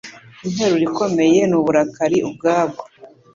[0.47, 2.81] interuro ikomeye ni uburakari ubwabwo